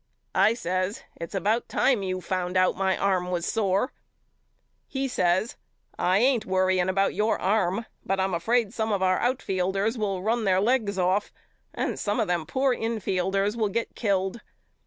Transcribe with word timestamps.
I 0.33 0.55
says 0.55 1.03
It's 1.17 1.35
about 1.35 1.69
time 1.69 2.01
you 2.01 2.21
found 2.21 2.57
out 2.57 2.75
my 2.75 2.97
arm 2.97 3.29
was 3.29 3.45
sore. 3.45 3.91
He 4.87 5.07
says 5.07 5.57
I 5.95 6.17
ain't 6.17 6.43
worrying 6.43 6.89
about 6.89 7.13
your 7.13 7.37
arm 7.37 7.85
but 8.03 8.19
I'm 8.19 8.33
afraid 8.33 8.73
some 8.73 8.91
of 8.91 9.03
our 9.03 9.19
outfielders 9.19 9.99
will 9.99 10.23
run 10.23 10.43
their 10.43 10.59
legs 10.59 10.97
off 10.97 11.31
and 11.71 11.99
some 11.99 12.19
of 12.19 12.27
them 12.27 12.47
poor 12.47 12.73
in 12.73 12.99
fielders 12.99 13.55
will 13.55 13.69
get 13.69 13.93
killed. 13.95 14.41